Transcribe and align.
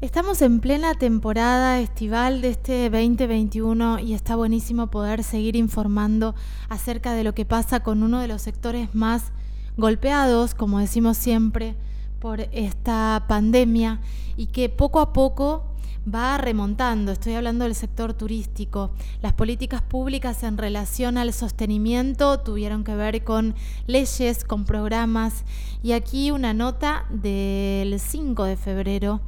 Estamos 0.00 0.42
en 0.42 0.60
plena 0.60 0.94
temporada 0.94 1.80
estival 1.80 2.40
de 2.40 2.50
este 2.50 2.88
2021 2.88 3.98
y 3.98 4.14
está 4.14 4.36
buenísimo 4.36 4.86
poder 4.86 5.24
seguir 5.24 5.56
informando 5.56 6.36
acerca 6.68 7.14
de 7.14 7.24
lo 7.24 7.34
que 7.34 7.44
pasa 7.44 7.80
con 7.80 8.04
uno 8.04 8.20
de 8.20 8.28
los 8.28 8.40
sectores 8.40 8.94
más 8.94 9.32
golpeados, 9.76 10.54
como 10.54 10.78
decimos 10.78 11.16
siempre, 11.16 11.74
por 12.20 12.42
esta 12.52 13.24
pandemia 13.26 14.00
y 14.36 14.46
que 14.46 14.68
poco 14.68 15.00
a 15.00 15.12
poco 15.12 15.64
va 16.08 16.38
remontando. 16.38 17.10
Estoy 17.10 17.34
hablando 17.34 17.64
del 17.64 17.74
sector 17.74 18.14
turístico. 18.14 18.92
Las 19.20 19.32
políticas 19.32 19.82
públicas 19.82 20.44
en 20.44 20.58
relación 20.58 21.18
al 21.18 21.32
sostenimiento 21.32 22.38
tuvieron 22.38 22.84
que 22.84 22.94
ver 22.94 23.24
con 23.24 23.56
leyes, 23.88 24.44
con 24.44 24.64
programas 24.64 25.42
y 25.82 25.90
aquí 25.90 26.30
una 26.30 26.54
nota 26.54 27.04
del 27.10 27.98
5 27.98 28.44
de 28.44 28.56
febrero 28.56 29.22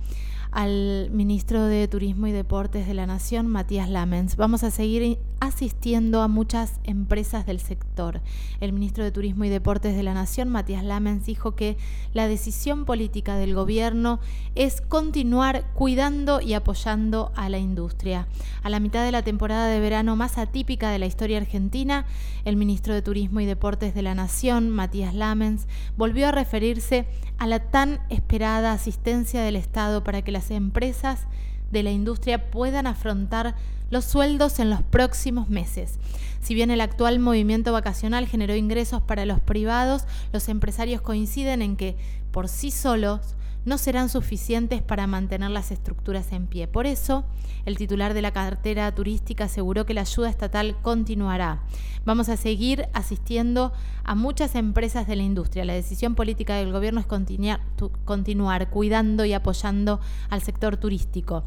al 0.53 1.11
ministro 1.13 1.65
de 1.65 1.87
Turismo 1.89 2.27
y 2.27 2.33
Deportes 2.33 2.87
de 2.87 2.95
la 2.95 3.07
Nación, 3.07 3.47
Matías 3.47 3.89
Lamens. 3.89 4.37
Vamos 4.37 4.65
a 4.65 4.71
seguir 4.71 5.19
asistiendo 5.41 6.21
a 6.21 6.29
muchas 6.29 6.81
empresas 6.85 7.47
del 7.47 7.61
sector. 7.61 8.21
El 8.61 8.73
ministro 8.73 9.05
de 9.05 9.11
Turismo 9.11 9.45
y 9.45 9.49
Deportes 9.49 9.97
de 9.97 10.03
la 10.03 10.13
Nación, 10.13 10.49
Matías 10.49 10.85
Lamens, 10.85 11.25
dijo 11.25 11.55
que 11.55 11.77
la 12.13 12.29
decisión 12.29 12.85
política 12.85 13.37
del 13.37 13.55
gobierno 13.55 14.21
es 14.55 14.81
continuar 14.81 15.65
cuidando 15.73 16.41
y 16.41 16.55
apoyando 16.55 17.33
a 17.37 17.49
la 17.49 17.59
industria. 17.59 18.29
A 18.63 18.69
la 18.69 18.81
mitad 18.81 19.05
de 19.05 19.13
la 19.13 19.23
temporada 19.23 19.69
de 19.69 19.81
verano 19.81 20.17
más 20.17 20.37
atípica 20.37 20.91
de 20.91 20.99
la 20.99 21.07
historia 21.07 21.39
argentina, 21.39 22.05
el 22.45 22.57
ministro 22.57 22.93
de 22.93 23.03
Turismo 23.03 23.41
y 23.41 23.47
Deportes 23.47 23.95
de 23.95 24.03
la 24.03 24.15
Nación, 24.15 24.69
Matías 24.69 25.15
Lamens, 25.15 25.69
volvió 25.97 26.29
a 26.29 26.33
referirse 26.33 27.07
a 27.39 27.47
la 27.47 27.59
tan 27.59 28.01
esperada 28.11 28.73
asistencia 28.73 29.43
del 29.43 29.57
Estado 29.57 30.05
para 30.05 30.21
que 30.21 30.33
empresas 30.49 31.27
de 31.71 31.83
la 31.83 31.91
industria 31.91 32.51
puedan 32.51 32.87
afrontar 32.87 33.55
los 33.91 34.05
sueldos 34.05 34.59
en 34.61 34.71
los 34.71 34.83
próximos 34.83 35.49
meses. 35.49 35.99
Si 36.41 36.55
bien 36.55 36.71
el 36.71 36.81
actual 36.81 37.19
movimiento 37.19 37.73
vacacional 37.73 38.27
generó 38.27 38.55
ingresos 38.55 39.03
para 39.03 39.27
los 39.27 39.41
privados, 39.41 40.05
los 40.33 40.49
empresarios 40.49 41.03
coinciden 41.03 41.61
en 41.61 41.77
que 41.77 41.97
por 42.31 42.49
sí 42.49 42.71
solos 42.71 43.37
no 43.65 43.79
serán 43.79 44.09
suficientes 44.09 44.83
para 44.83 45.07
mantener 45.07 45.51
las 45.51 45.71
estructuras 45.71 46.33
en 46.33 46.47
pie. 46.47 46.67
Por 46.67 46.87
eso, 46.87 47.25
el 47.67 47.77
titular 47.77 48.15
de 48.15 48.23
la 48.23 48.33
cartera 48.33 48.91
turística 48.95 49.45
aseguró 49.45 49.85
que 49.85 49.95
la 49.95 50.01
ayuda 50.03 50.31
estatal 50.31 50.77
continuará. 50.81 51.63
Vamos 52.07 52.31
a 52.31 52.39
seguir 52.39 52.89
asistiendo 52.95 53.73
a 54.03 54.15
muchas 54.15 54.55
empresas 54.55 55.07
de 55.07 55.17
la 55.17 55.23
industria. 55.23 55.67
La 55.67 55.75
decisión 55.75 56.15
política 56.15 56.57
del 56.57 56.73
gobierno 56.73 57.01
es 57.01 57.07
continuar, 57.07 58.71
cuidando 58.71 59.25
y 59.27 59.35
apoyando 59.35 60.01
al 60.31 60.41
sector 60.41 60.79
turístico 60.79 61.45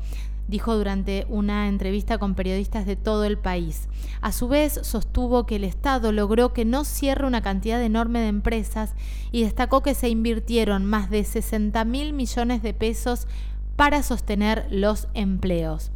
dijo 0.48 0.76
durante 0.76 1.26
una 1.30 1.68
entrevista 1.68 2.18
con 2.18 2.36
periodistas 2.36 2.86
de 2.86 2.96
todo 2.96 3.24
el 3.24 3.38
país. 3.38 3.88
A 4.22 4.32
su 4.32 4.48
vez, 4.48 4.80
sostuvo 4.84 5.46
que 5.46 5.56
el 5.56 5.64
Estado 5.64 6.12
logró 6.12 6.54
que 6.54 6.66
no 6.66 6.84
cierre 6.84 7.26
una 7.26 7.42
cantidad 7.42 7.82
enorme 7.82 8.20
de 8.20 8.28
empresas 8.28 8.94
y 9.32 9.44
destacó 9.44 9.82
que 9.82 9.96
se 9.96 10.10
invirtieron 10.10 10.86
más 10.86 11.10
de 11.10 11.24
60 11.24 11.84
mil 11.86 12.14
millones 12.14 12.62
de 12.62 12.74
pesos 12.74 13.28
para 13.76 14.04
sostener 14.04 14.68
los 14.70 15.08
empleos. 15.14 15.92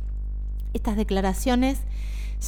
Estas 0.73 0.95
declaraciones 0.95 1.79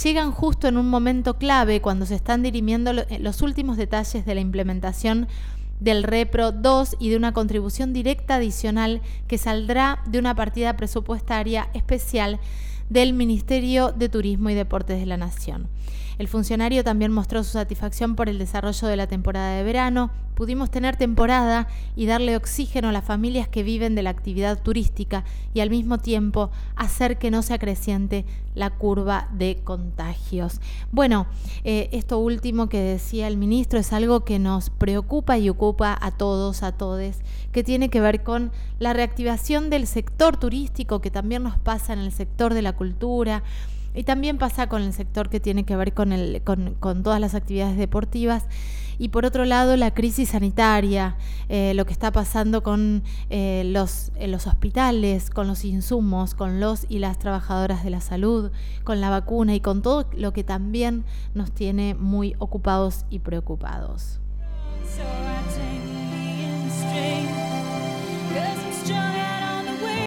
llegan 0.04 0.32
justo 0.32 0.68
en 0.68 0.78
un 0.78 0.90
momento 0.90 1.38
clave 1.38 1.82
cuando 1.82 2.06
se 2.06 2.16
están 2.16 2.44
dirimiendo 2.44 2.92
los 2.94 3.42
últimos 3.42 3.78
detalles 3.78 4.26
de 4.26 4.36
la 4.36 4.42
implementación 4.42 5.28
del 5.80 6.04
Repro 6.04 6.52
2 6.52 6.98
y 7.00 7.10
de 7.10 7.18
una 7.18 7.34
contribución 7.34 7.94
directa 7.94 8.36
adicional 8.36 9.02
que 9.28 9.38
saldrá 9.38 10.02
de 10.06 10.20
una 10.20 10.36
partida 10.36 10.76
presupuestaria 10.76 11.70
especial 11.74 12.40
del 12.90 13.14
Ministerio 13.14 13.92
de 13.92 14.10
Turismo 14.10 14.50
y 14.50 14.56
Deportes 14.56 15.00
de 15.00 15.06
la 15.06 15.18
Nación. 15.18 15.68
El 16.20 16.28
funcionario 16.28 16.84
también 16.84 17.14
mostró 17.14 17.46
su 17.46 17.52
satisfacción 17.52 18.18
por 18.18 18.28
el 18.28 18.40
desarrollo 18.40 18.90
de 18.90 18.98
la 18.98 19.08
temporada 19.08 19.56
de 19.56 19.64
verano. 19.64 20.12
Pudimos 20.36 20.70
tener 20.70 20.98
temporada 20.98 21.70
y 21.96 22.08
darle 22.08 22.36
oxígeno 22.36 22.90
a 22.90 22.92
las 22.92 23.06
familias 23.06 23.48
que 23.48 23.64
viven 23.64 23.96
de 23.96 24.04
la 24.04 24.10
actividad 24.10 24.62
turística 24.62 25.24
y 25.54 25.62
al 25.62 25.70
mismo 25.70 25.98
tiempo 25.98 26.52
hacer 26.76 27.20
que 27.20 27.32
no 27.32 27.42
se 27.42 27.54
acreciente 27.54 28.26
la 28.54 28.70
curva 28.70 29.30
de 29.32 29.62
contagios. 29.64 30.60
Bueno, 30.92 31.26
eh, 31.64 31.88
esto 31.94 32.20
último 32.20 32.68
que 32.68 32.82
decía 32.82 33.30
el 33.30 33.38
ministro 33.38 33.80
es 33.80 33.94
algo 33.94 34.26
que 34.26 34.40
nos 34.40 34.72
preocupa 34.72 35.38
y 35.38 35.48
ocupa 35.48 35.98
a 36.02 36.12
todos, 36.12 36.64
a 36.64 36.74
todes, 36.74 37.22
que 37.54 37.64
tiene 37.64 37.90
que 37.90 38.02
ver 38.02 38.24
con 38.24 38.52
la 38.78 38.92
reactivación 38.92 39.70
del 39.70 39.88
sector 39.88 40.36
turístico, 40.36 41.00
que 41.00 41.12
también 41.12 41.44
nos 41.44 41.58
pasa 41.58 41.94
en 41.94 42.00
el 42.00 42.12
sector 42.12 42.54
de 42.54 42.62
la 42.62 42.74
cultura 42.74 43.42
y 43.94 44.04
también 44.04 44.38
pasa 44.38 44.68
con 44.68 44.82
el 44.82 44.94
sector 44.94 45.30
que 45.30 45.40
tiene 45.40 45.66
que 45.66 45.76
ver 45.76 45.94
con, 45.94 46.12
el, 46.14 46.42
con, 46.44 46.76
con 46.80 47.04
todas 47.04 47.20
las 47.20 47.36
actividades 47.36 47.78
deportivas. 47.78 48.48
Y 49.02 49.10
por 49.10 49.26
otro 49.26 49.46
lado, 49.46 49.78
la 49.78 49.94
crisis 49.94 50.30
sanitaria, 50.30 51.16
eh, 51.48 51.74
lo 51.74 51.86
que 51.86 51.94
está 51.94 52.12
pasando 52.12 52.64
con 52.64 53.04
eh, 53.30 53.64
los, 53.66 54.12
los 54.20 54.46
hospitales, 54.46 55.30
con 55.30 55.48
los 55.48 55.64
insumos, 55.64 56.36
con 56.36 56.60
los 56.60 56.86
y 56.90 57.00
las 57.00 57.18
trabajadoras 57.18 57.86
de 57.86 57.92
la 57.92 58.02
salud, 58.02 58.52
con 58.84 59.00
la 59.00 59.10
vacuna 59.10 59.56
y 59.56 59.62
con 59.62 59.82
todo 59.82 60.10
lo 60.14 60.34
que 60.34 60.44
también 60.44 61.06
nos 61.34 61.54
tiene 61.54 61.96
muy 61.96 62.36
ocupados 62.40 63.06
y 63.10 63.20
preocupados. 63.20 64.20